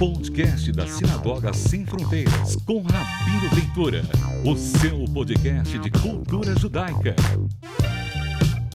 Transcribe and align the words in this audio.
podcast 0.00 0.72
da 0.72 0.86
Sinagoga 0.86 1.52
Sem 1.52 1.84
Fronteiras, 1.84 2.56
com 2.64 2.80
Rabino 2.80 3.50
Ventura, 3.54 4.00
o 4.50 4.56
seu 4.56 5.04
podcast 5.12 5.78
de 5.78 5.90
cultura 5.90 6.58
judaica. 6.58 7.14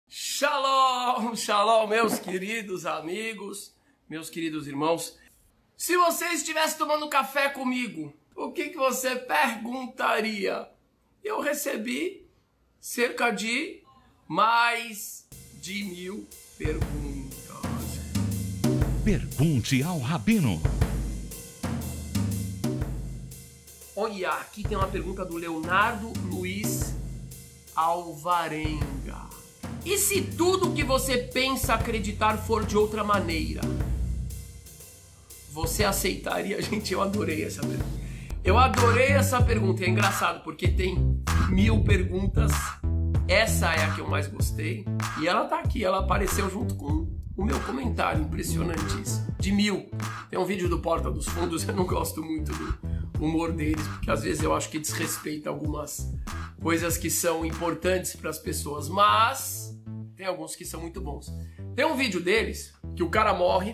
Shalom, 0.10 1.36
shalom, 1.36 1.86
meus 1.86 2.18
queridos 2.18 2.88
amigos, 2.88 3.72
meus 4.10 4.32
queridos 4.32 4.68
irmãos. 4.68 5.16
Se 5.78 5.96
você 5.96 6.26
estivesse 6.30 6.76
tomando 6.76 7.08
café 7.08 7.50
comigo, 7.50 8.12
o 8.36 8.52
que, 8.52 8.70
que 8.70 8.78
você 8.78 9.16
perguntaria? 9.16 10.68
Eu 11.24 11.40
recebi 11.40 12.26
cerca 12.80 13.30
de 13.30 13.84
mais 14.28 15.28
de 15.62 15.84
mil 15.84 16.28
perguntas. 16.58 17.52
Pergunte 19.06 19.84
ao 19.84 20.00
Rabino. 20.00 20.60
Olha, 23.96 24.30
aqui 24.32 24.64
tem 24.64 24.78
uma 24.78 24.88
pergunta 24.88 25.26
do 25.26 25.36
Leonardo 25.36 26.14
Luiz 26.24 26.96
Alvarenga. 27.76 29.30
E 29.84 29.98
se 29.98 30.22
tudo 30.22 30.72
que 30.72 30.82
você 30.82 31.18
pensa 31.18 31.74
acreditar 31.74 32.38
for 32.38 32.66
de 32.66 32.78
outra 32.78 33.04
maneira? 33.04 33.60
Você 35.52 35.84
aceitaria? 35.84 36.62
Gente, 36.64 36.94
eu 36.94 37.02
adorei 37.02 37.44
essa 37.44 37.62
pergunta. 37.62 38.02
Eu 38.46 38.58
adorei 38.58 39.10
essa 39.10 39.42
pergunta. 39.42 39.84
É 39.84 39.90
engraçado 39.90 40.42
porque 40.42 40.70
tem 40.70 41.22
mil 41.50 41.84
perguntas. 41.84 42.54
Essa 43.28 43.74
é 43.74 43.84
a 43.84 43.92
que 43.92 44.00
eu 44.00 44.08
mais 44.08 44.26
gostei. 44.26 44.86
E 45.20 45.28
ela 45.28 45.46
tá 45.46 45.60
aqui, 45.60 45.84
ela 45.84 46.00
apareceu 46.00 46.50
junto 46.50 46.76
com 46.76 47.08
o 47.36 47.44
meu 47.44 47.60
comentário. 47.60 48.24
Impressionante 48.24 49.02
isso. 49.02 49.22
De 49.38 49.52
mil. 49.52 49.92
Tem 50.30 50.40
um 50.40 50.46
vídeo 50.46 50.70
do 50.70 50.80
Porta 50.80 51.12
dos 51.12 51.26
Fundos, 51.26 51.68
eu 51.68 51.76
não 51.76 51.86
gosto 51.86 52.24
muito 52.24 52.54
do 52.54 53.01
humor 53.26 53.52
deles, 53.52 53.86
porque 53.88 54.12
às 54.12 54.24
vezes 54.24 54.44
eu 54.44 54.54
acho 54.54 54.70
que 54.70 54.80
desrespeita 54.80 55.50
algumas 55.50 56.12
coisas 56.62 56.98
que 56.98 57.10
são 57.10 57.46
importantes 57.46 58.16
para 58.16 58.30
as 58.30 58.40
pessoas. 58.40 58.90
Mas 58.90 59.80
tem 60.16 60.26
alguns 60.26 60.56
que 60.56 60.66
são 60.66 60.82
muito 60.82 61.02
bons. 61.02 61.32
Tem 61.76 61.86
um 61.86 61.96
vídeo 61.96 62.22
deles 62.22 62.74
que 62.96 63.04
o 63.04 63.10
cara 63.10 63.34
morre 63.34 63.74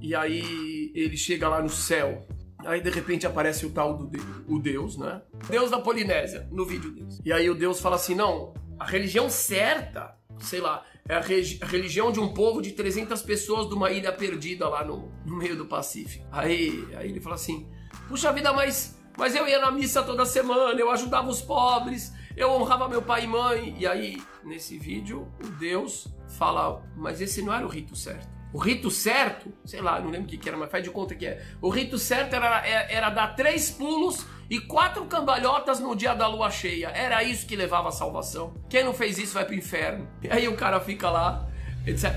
e 0.00 0.14
aí 0.14 0.90
ele 0.94 1.16
chega 1.16 1.48
lá 1.48 1.62
no 1.62 1.70
céu. 1.70 2.26
Aí 2.64 2.80
de 2.80 2.90
repente 2.90 3.26
aparece 3.26 3.64
o 3.66 3.70
tal 3.70 3.96
do 3.96 4.06
Deus, 4.06 4.26
o 4.48 4.58
Deus, 4.58 4.96
né? 4.96 5.22
Deus 5.48 5.70
da 5.70 5.80
Polinésia 5.80 6.48
no 6.50 6.64
vídeo 6.64 6.90
deles. 6.90 7.20
E 7.24 7.32
aí 7.32 7.48
o 7.48 7.54
Deus 7.54 7.80
fala 7.80 7.96
assim: 7.96 8.14
"Não, 8.14 8.54
a 8.78 8.84
religião 8.86 9.28
certa, 9.28 10.16
sei 10.40 10.60
lá, 10.60 10.84
é 11.08 11.14
a, 11.14 11.18
a, 11.18 11.66
religião 11.66 12.12
de 12.12 12.20
um 12.20 12.32
povo 12.32 12.60
de 12.60 12.72
300 12.72 13.20
pessoas 13.22 13.68
de 13.68 13.74
uma 13.74 13.90
ilha 13.90 14.12
perdida 14.12 14.68
lá 14.68 14.84
no, 14.84 15.10
no 15.24 15.36
meio 15.36 15.56
do 15.56 15.66
Pacífico". 15.66 16.24
Aí, 16.30 16.86
aí 16.96 17.08
ele 17.08 17.20
fala 17.20 17.34
assim: 17.34 17.68
"Puxa 18.12 18.30
vida, 18.30 18.52
mas 18.52 18.94
mas 19.16 19.34
eu 19.34 19.48
ia 19.48 19.58
na 19.58 19.70
missa 19.70 20.02
toda 20.02 20.26
semana, 20.26 20.78
eu 20.78 20.90
ajudava 20.90 21.28
os 21.28 21.40
pobres, 21.40 22.12
eu 22.36 22.50
honrava 22.50 22.86
meu 22.86 23.00
pai 23.00 23.24
e 23.24 23.26
mãe". 23.26 23.74
E 23.78 23.86
aí, 23.86 24.22
nesse 24.44 24.78
vídeo, 24.78 25.32
o 25.42 25.48
Deus 25.52 26.08
fala: 26.36 26.82
"Mas 26.94 27.22
esse 27.22 27.40
não 27.40 27.54
era 27.54 27.64
o 27.64 27.70
rito 27.70 27.96
certo". 27.96 28.28
O 28.52 28.58
rito 28.58 28.90
certo, 28.90 29.50
sei 29.64 29.80
lá, 29.80 29.98
não 29.98 30.10
lembro 30.10 30.26
o 30.26 30.38
que, 30.38 30.46
era, 30.46 30.58
mas 30.58 30.70
faz 30.70 30.84
de 30.84 30.90
conta 30.90 31.14
que 31.14 31.24
é. 31.24 31.42
O 31.62 31.70
rito 31.70 31.96
certo 31.96 32.34
era, 32.34 32.66
era 32.66 33.08
dar 33.08 33.28
três 33.28 33.70
pulos 33.70 34.26
e 34.50 34.60
quatro 34.60 35.06
cambalhotas 35.06 35.80
no 35.80 35.96
dia 35.96 36.12
da 36.12 36.26
lua 36.26 36.50
cheia. 36.50 36.88
Era 36.88 37.24
isso 37.24 37.46
que 37.46 37.56
levava 37.56 37.88
a 37.88 37.92
salvação. 37.92 38.52
Quem 38.68 38.84
não 38.84 38.92
fez 38.92 39.16
isso 39.16 39.32
vai 39.32 39.46
pro 39.46 39.54
inferno. 39.54 40.06
E 40.22 40.28
aí 40.28 40.48
o 40.48 40.54
cara 40.54 40.78
fica 40.80 41.08
lá. 41.08 41.48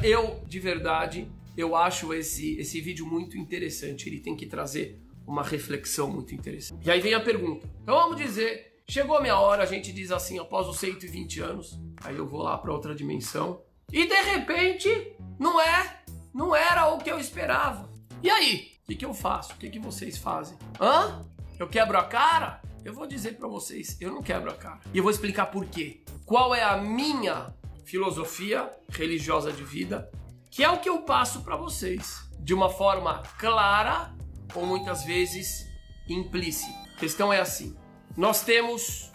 Eu, 0.04 0.44
de 0.46 0.60
verdade, 0.60 1.32
eu 1.56 1.74
acho 1.74 2.14
esse, 2.14 2.60
esse 2.60 2.82
vídeo 2.82 3.06
muito 3.06 3.38
interessante. 3.38 4.10
Ele 4.10 4.20
tem 4.20 4.36
que 4.36 4.46
trazer 4.46 5.05
uma 5.26 5.44
reflexão 5.44 6.10
muito 6.10 6.34
interessante. 6.34 6.86
E 6.88 6.92
aí 6.92 7.00
vem 7.00 7.14
a 7.14 7.20
pergunta. 7.20 7.68
Então 7.82 7.96
vamos 7.96 8.18
dizer, 8.18 8.82
chegou 8.88 9.18
a 9.18 9.22
minha 9.22 9.38
hora, 9.38 9.64
a 9.64 9.66
gente 9.66 9.92
diz 9.92 10.12
assim, 10.12 10.40
após 10.40 10.68
os 10.68 10.78
120 10.78 11.40
anos, 11.42 11.80
aí 12.04 12.16
eu 12.16 12.28
vou 12.28 12.44
lá 12.44 12.58
para 12.58 12.72
outra 12.72 12.94
dimensão. 12.94 13.62
E 13.92 14.08
de 14.08 14.22
repente, 14.22 15.16
não 15.40 15.62
é 15.62 16.04
não 16.36 16.54
era 16.54 16.90
o 16.90 16.98
que 16.98 17.10
eu 17.10 17.18
esperava. 17.18 17.90
E 18.22 18.30
aí? 18.30 18.74
O 18.84 18.88
que, 18.88 18.96
que 18.96 19.06
eu 19.06 19.14
faço? 19.14 19.54
O 19.54 19.56
que, 19.56 19.70
que 19.70 19.80
vocês 19.80 20.18
fazem? 20.18 20.58
Hã? 20.82 21.26
Eu 21.58 21.70
quebro 21.70 21.98
a 21.98 22.04
cara? 22.04 22.62
Eu 22.84 22.94
vou 22.94 23.08
dizer 23.08 23.38
para 23.38 23.48
vocês, 23.48 23.96
eu 24.02 24.12
não 24.12 24.22
quebro 24.22 24.52
a 24.52 24.54
cara. 24.54 24.82
E 24.94 24.98
eu 24.98 25.04
vou 25.04 25.12
explicar 25.12 25.46
por 25.46 25.66
quê. 25.66 26.04
Qual 26.26 26.54
é 26.54 26.62
a 26.62 26.76
minha 26.76 27.54
filosofia 27.86 28.70
religiosa 28.90 29.54
de 29.54 29.64
vida, 29.64 30.12
que 30.52 30.62
é 30.62 30.70
o 30.70 30.80
que 30.80 30.90
eu 30.90 31.04
passo 31.04 31.42
para 31.42 31.56
vocês, 31.56 32.30
de 32.38 32.54
uma 32.54 32.70
forma 32.70 33.24
clara 33.40 34.14
ou 34.54 34.66
muitas 34.66 35.04
vezes 35.04 35.68
implícita. 36.08 36.74
A 36.96 37.00
questão 37.00 37.32
é 37.32 37.40
assim: 37.40 37.76
nós 38.16 38.44
temos 38.44 39.12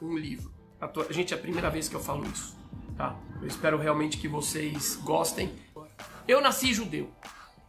um 0.00 0.16
livro. 0.16 0.50
A 0.80 1.12
gente 1.12 1.34
é 1.34 1.36
a 1.36 1.40
primeira 1.40 1.68
vez 1.68 1.88
que 1.88 1.94
eu 1.94 2.00
falo 2.00 2.26
isso, 2.26 2.56
tá? 2.96 3.18
Eu 3.40 3.46
espero 3.46 3.78
realmente 3.78 4.16
que 4.16 4.28
vocês 4.28 4.96
gostem 4.96 5.54
eu 6.30 6.40
nasci 6.40 6.72
judeu. 6.72 7.10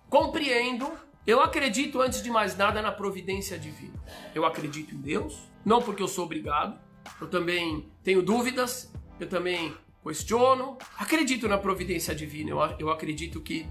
Compreendo, 0.08 0.92
eu 1.26 1.42
acredito 1.42 2.00
antes 2.00 2.22
de 2.22 2.30
mais 2.30 2.56
nada 2.56 2.80
na 2.82 2.92
providência 2.92 3.58
divina. 3.58 4.00
Eu 4.36 4.46
acredito 4.46 4.94
em 4.94 5.00
Deus, 5.00 5.50
não 5.66 5.82
porque 5.82 6.04
eu 6.04 6.08
sou 6.08 6.26
obrigado. 6.26 6.80
Eu 7.20 7.28
também 7.28 7.90
tenho 8.04 8.22
dúvidas, 8.22 8.94
eu 9.20 9.28
também 9.28 9.76
questiono. 10.06 10.78
Acredito 10.98 11.48
na 11.48 11.58
providência 11.58 12.14
divina. 12.14 12.52
Eu, 12.52 12.60
eu 12.78 12.90
acredito 12.92 13.42
que 13.42 13.68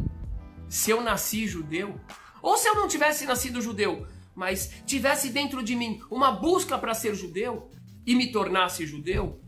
se 0.69 0.91
eu 0.91 1.01
nasci 1.01 1.47
judeu, 1.47 2.01
ou 2.43 2.57
se 2.57 2.69
eu 2.69 2.75
não 2.75 2.89
tivesse 2.89 3.27
nascido 3.27 3.61
judeu, 3.61 4.07
mas 4.35 4.71
tivesse 4.87 5.31
dentro 5.31 5.63
de 5.63 5.75
mim 5.75 6.01
uma 6.11 6.33
busca 6.33 6.79
para 6.79 6.95
ser 6.95 7.15
judeu 7.15 7.71
e 8.07 8.15
me 8.15 8.31
tornasse 8.33 8.87
judeu, 8.87 9.41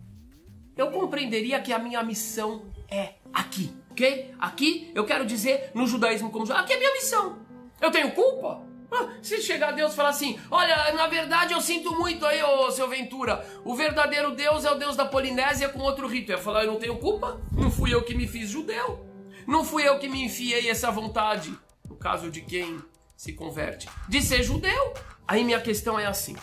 eu 0.76 0.90
compreenderia 0.90 1.60
que 1.60 1.72
a 1.72 1.78
minha 1.78 2.02
missão 2.02 2.66
é 2.90 3.14
aqui 3.32 3.82
ok? 3.92 4.34
Aqui 4.38 4.90
eu 4.94 5.04
quero 5.04 5.24
dizer 5.24 5.70
no 5.74 5.86
judaísmo 5.86 6.30
como 6.30 6.50
aqui 6.52 6.72
é 6.72 6.78
minha 6.78 6.92
missão. 6.94 7.38
Eu 7.80 7.90
tenho 7.90 8.10
culpa? 8.12 8.62
Ah, 8.90 9.08
se 9.22 9.40
chegar 9.40 9.72
Deus 9.72 9.92
e 9.92 9.96
falar 9.96 10.10
assim, 10.10 10.38
olha, 10.50 10.92
na 10.92 11.06
verdade 11.06 11.54
eu 11.54 11.60
sinto 11.62 11.94
muito 11.98 12.26
aí, 12.26 12.42
ô 12.42 12.70
seu 12.70 12.88
Ventura, 12.88 13.46
o 13.64 13.74
verdadeiro 13.74 14.32
Deus 14.32 14.66
é 14.66 14.70
o 14.70 14.74
Deus 14.74 14.96
da 14.96 15.06
Polinésia 15.06 15.68
com 15.68 15.78
outro 15.80 16.06
rito. 16.06 16.30
Eu 16.30 16.36
ia 16.36 16.42
falar, 16.42 16.64
eu 16.64 16.72
não 16.72 16.78
tenho 16.78 16.98
culpa, 16.98 17.40
não 17.52 17.70
fui 17.70 17.94
eu 17.94 18.02
que 18.02 18.14
me 18.14 18.28
fiz 18.28 18.50
judeu, 18.50 19.06
não 19.46 19.64
fui 19.64 19.88
eu 19.88 19.98
que 19.98 20.08
me 20.08 20.22
enfiei 20.22 20.68
essa 20.68 20.90
vontade, 20.90 21.56
caso 22.02 22.30
de 22.30 22.42
quem 22.42 22.82
se 23.16 23.32
converte, 23.32 23.88
de 24.08 24.20
ser 24.20 24.42
judeu. 24.42 24.94
Aí 25.26 25.44
minha 25.44 25.60
questão 25.60 25.98
é 25.98 26.06
assim, 26.06 26.36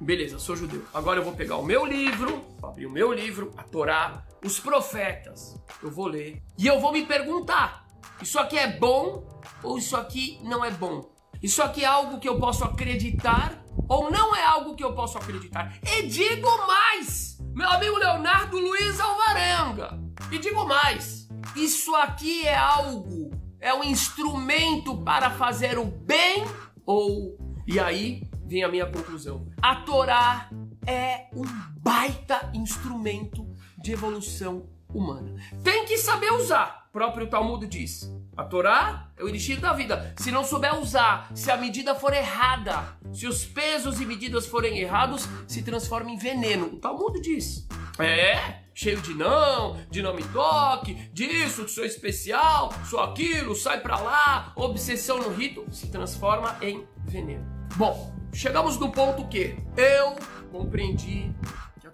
beleza, 0.00 0.38
sou 0.38 0.54
judeu, 0.54 0.84
agora 0.94 1.18
eu 1.18 1.24
vou 1.24 1.34
pegar 1.34 1.56
o 1.56 1.64
meu 1.64 1.84
livro, 1.84 2.44
abrir 2.62 2.86
o 2.86 2.90
meu 2.90 3.12
livro, 3.12 3.52
a 3.56 3.64
Torá, 3.64 4.24
os 4.44 4.60
profetas. 4.60 5.56
Eu 5.82 5.90
vou 5.90 6.06
ler 6.06 6.42
e 6.56 6.66
eu 6.66 6.80
vou 6.80 6.92
me 6.92 7.04
perguntar: 7.04 7.86
isso 8.22 8.38
aqui 8.38 8.56
é 8.56 8.78
bom 8.78 9.26
ou 9.62 9.78
isso 9.78 9.96
aqui 9.96 10.38
não 10.42 10.64
é 10.64 10.70
bom? 10.70 11.10
Isso 11.42 11.62
aqui 11.62 11.82
é 11.82 11.86
algo 11.86 12.20
que 12.20 12.28
eu 12.28 12.38
posso 12.38 12.64
acreditar 12.64 13.64
ou 13.88 14.10
não 14.10 14.36
é 14.36 14.44
algo 14.44 14.76
que 14.76 14.84
eu 14.84 14.94
posso 14.94 15.18
acreditar? 15.18 15.76
E 15.82 16.02
digo 16.06 16.48
mais, 16.66 17.38
meu 17.54 17.68
amigo 17.68 17.98
Leonardo 17.98 18.58
Luiz 18.58 19.00
Alvarenga. 19.00 19.98
E 20.30 20.38
digo 20.38 20.64
mais, 20.66 21.28
isso 21.56 21.94
aqui 21.96 22.46
é 22.46 22.56
algo, 22.56 23.19
é 23.60 23.74
um 23.74 23.84
instrumento 23.84 24.96
para 24.98 25.30
fazer 25.30 25.78
o 25.78 25.84
bem 25.84 26.44
ou 26.86 27.38
e 27.66 27.78
aí 27.78 28.28
vem 28.46 28.64
a 28.64 28.68
minha 28.68 28.86
conclusão. 28.86 29.46
A 29.60 29.76
Torá 29.76 30.50
é 30.86 31.28
um 31.32 31.44
baita 31.78 32.50
instrumento 32.54 33.46
de 33.78 33.92
evolução 33.92 34.68
humana. 34.92 35.34
Tem 35.62 35.84
que 35.84 35.96
saber 35.98 36.32
usar. 36.32 36.88
Próprio 36.92 37.28
Talmud 37.28 37.64
diz. 37.68 38.10
A 38.36 38.42
Torá 38.42 39.12
é 39.16 39.22
o 39.22 39.28
elixir 39.28 39.60
da 39.60 39.72
vida. 39.72 40.14
Se 40.16 40.32
não 40.32 40.42
souber 40.42 40.76
usar, 40.80 41.30
se 41.34 41.50
a 41.50 41.56
medida 41.56 41.94
for 41.94 42.12
errada, 42.12 42.96
se 43.12 43.26
os 43.26 43.44
pesos 43.44 44.00
e 44.00 44.06
medidas 44.06 44.46
forem 44.46 44.78
errados, 44.78 45.28
se 45.46 45.62
transforma 45.62 46.10
em 46.10 46.16
veneno. 46.16 46.66
O 46.66 46.76
Talmud 46.76 47.20
diz. 47.20 47.68
É, 47.98 48.62
cheio 48.80 49.00
de 49.02 49.12
não, 49.12 49.76
de 49.90 50.00
não 50.00 50.14
me 50.14 50.24
toque, 50.24 50.94
disso, 51.12 51.64
que 51.64 51.70
sou 51.70 51.84
especial, 51.84 52.72
sou 52.88 53.00
aquilo, 53.00 53.54
sai 53.54 53.80
pra 53.80 53.98
lá, 53.98 54.52
obsessão 54.56 55.18
no 55.18 55.28
rito, 55.28 55.66
se 55.70 55.88
transforma 55.88 56.56
em 56.62 56.86
veneno. 57.04 57.46
Bom, 57.76 58.14
chegamos 58.32 58.78
no 58.78 58.90
ponto 58.90 59.28
que 59.28 59.54
eu 59.76 60.16
compreendi 60.50 61.30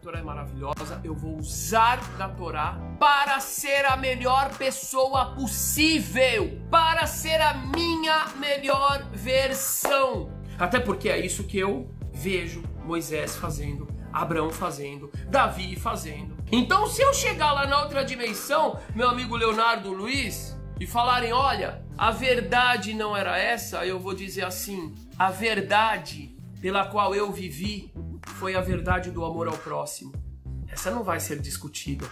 Torá 0.06 0.20
é 0.20 0.22
maravilhosa, 0.22 1.00
eu 1.02 1.16
vou 1.16 1.36
usar 1.36 1.96
da 2.16 2.28
Torá 2.28 2.78
para 2.96 3.40
ser 3.40 3.84
a 3.86 3.96
melhor 3.96 4.56
pessoa 4.56 5.34
possível, 5.34 6.60
para 6.70 7.08
ser 7.08 7.40
a 7.40 7.54
minha 7.54 8.28
melhor 8.36 9.04
versão. 9.12 10.30
Até 10.56 10.78
porque 10.78 11.08
é 11.08 11.18
isso 11.18 11.42
que 11.42 11.58
eu 11.58 11.92
vejo 12.12 12.62
Moisés 12.84 13.34
fazendo, 13.34 13.88
Abraão 14.12 14.48
fazendo, 14.48 15.10
Davi 15.28 15.74
fazendo. 15.74 16.35
Então, 16.50 16.86
se 16.86 17.02
eu 17.02 17.12
chegar 17.12 17.52
lá 17.52 17.66
na 17.66 17.82
outra 17.82 18.04
dimensão, 18.04 18.78
meu 18.94 19.08
amigo 19.08 19.36
Leonardo 19.36 19.92
Luiz, 19.92 20.56
e 20.78 20.86
falarem: 20.86 21.32
olha, 21.32 21.84
a 21.98 22.10
verdade 22.10 22.94
não 22.94 23.16
era 23.16 23.38
essa, 23.38 23.84
eu 23.84 23.98
vou 23.98 24.14
dizer 24.14 24.44
assim: 24.44 24.94
a 25.18 25.30
verdade 25.30 26.36
pela 26.60 26.86
qual 26.86 27.14
eu 27.14 27.32
vivi 27.32 27.92
foi 28.36 28.54
a 28.54 28.60
verdade 28.60 29.10
do 29.10 29.24
amor 29.24 29.48
ao 29.48 29.56
próximo. 29.58 30.12
Essa 30.68 30.90
não 30.90 31.02
vai 31.02 31.20
ser 31.20 31.40
discutida. 31.40 32.08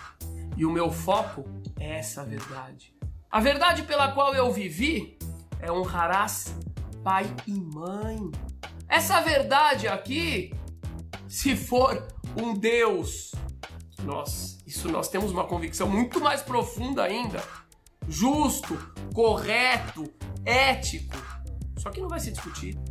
E 0.57 0.65
o 0.65 0.71
meu 0.71 0.91
foco 0.91 1.45
é 1.79 1.99
essa 1.99 2.25
verdade. 2.25 2.95
A 3.31 3.41
verdade 3.41 3.83
pela 3.83 4.13
qual 4.13 4.35
eu 4.35 4.53
vivi 4.53 5.19
é 5.61 5.71
honrarás 5.71 6.55
pai 7.03 7.27
e 7.47 7.53
mãe. 7.53 8.31
Essa 8.89 9.21
verdade 9.21 9.89
aqui, 9.89 10.55
se 11.29 11.57
for 11.57 12.07
um 12.41 12.55
Deus, 12.55 13.33
nós, 14.05 14.59
isso 14.67 14.89
nós 14.89 15.09
temos 15.09 15.31
uma 15.31 15.45
convicção 15.45 15.89
muito 15.89 16.21
mais 16.21 16.43
profunda 16.43 17.03
ainda, 17.03 17.43
justo, 18.09 18.79
correto, 19.15 20.05
ético, 20.45 21.17
só 21.79 21.91
que 21.91 22.01
não 22.01 22.09
vai 22.09 22.21
ser 22.21 22.33
discutido. 22.33 22.83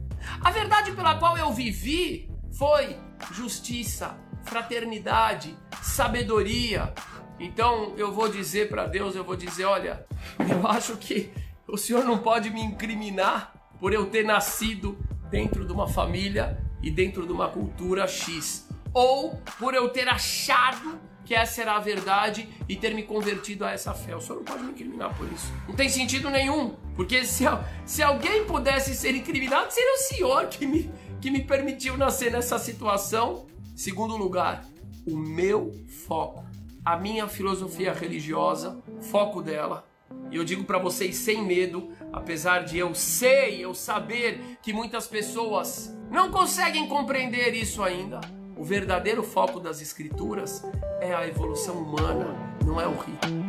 A 0.42 0.52
verdade 0.52 0.92
pela 0.92 1.16
qual 1.16 1.38
eu 1.38 1.52
vivi 1.52 2.30
foi 2.58 2.98
justiça, 3.32 4.18
fraternidade, 4.44 5.58
sabedoria. 5.82 6.94
Então 7.40 7.94
eu 7.98 8.12
vou 8.12 8.30
dizer 8.30 8.70
para 8.70 8.86
Deus, 8.86 9.16
eu 9.16 9.24
vou 9.24 9.36
dizer, 9.36 9.66
olha, 9.66 10.06
eu 10.40 10.68
acho 10.68 10.98
que 10.98 11.32
o 11.68 11.78
Senhor 11.78 12.04
não 12.04 12.20
pode 12.20 12.50
me 12.50 12.62
incriminar 12.62 13.54
por 13.80 13.94
eu 13.94 14.06
ter 14.06 14.24
nascido 14.24 14.98
dentro 15.30 15.66
de 15.66 15.74
uma 15.74 15.88
família 15.88 16.64
e 16.82 16.92
dentro 16.92 17.26
de 17.26 17.32
uma 17.32 17.50
cultura 17.50 18.08
X, 18.08 18.70
ou 18.94 19.42
por 19.58 19.74
eu 19.74 19.90
ter 19.90 20.08
achado 20.08 21.00
que 21.26 21.34
essa 21.34 21.62
era 21.62 21.76
a 21.76 21.80
verdade 21.80 22.48
e 22.68 22.76
ter 22.76 22.94
me 22.94 23.04
convertido 23.04 23.66
a 23.66 23.72
essa 23.72 23.94
fé. 23.94 24.16
O 24.16 24.22
senhor 24.22 24.38
não 24.38 24.44
pode 24.44 24.64
me 24.64 24.72
incriminar 24.72 25.18
por 25.18 25.32
isso. 25.32 25.52
Não 25.68 25.76
tem 25.76 25.90
sentido 25.90 26.30
nenhum. 26.30 26.76
Porque 26.96 27.26
se, 27.26 27.46
se 27.86 28.04
alguém 28.04 28.46
pudesse 28.46 28.94
ser 28.94 29.16
incriminado, 29.16 29.72
seria 29.72 29.94
o 29.94 29.98
senhor 29.98 30.48
que 30.48 30.68
me, 30.68 30.92
que 31.22 31.32
me 31.32 31.42
permitiu 31.44 31.98
nascer 31.98 32.32
nessa 32.32 32.60
situação. 32.60 33.48
Segundo 33.76 34.18
lugar, 34.18 34.66
o 35.08 35.18
meu 35.18 35.74
foco, 36.06 36.46
a 36.84 36.98
minha 36.98 37.28
filosofia 37.28 37.94
religiosa, 37.94 38.78
foco 39.02 39.42
dela. 39.42 39.88
E 40.30 40.36
eu 40.36 40.44
digo 40.44 40.64
para 40.64 40.78
vocês 40.78 41.16
sem 41.16 41.44
medo, 41.44 41.92
apesar 42.12 42.66
de 42.66 42.78
eu 42.78 42.94
sei, 42.94 43.64
eu 43.64 43.74
saber 43.74 44.58
que 44.62 44.74
muitas 44.74 45.08
pessoas 45.08 45.96
não 46.12 46.30
conseguem 46.30 46.88
compreender 46.88 47.56
isso 47.56 47.82
ainda 47.82 48.22
o 48.64 48.66
verdadeiro 48.66 49.22
foco 49.22 49.60
das 49.60 49.82
escrituras 49.82 50.64
é 51.02 51.14
a 51.14 51.28
evolução 51.28 51.76
humana, 51.76 52.34
não 52.66 52.80
é 52.80 52.88
o 52.88 52.96
rito. 52.96 53.43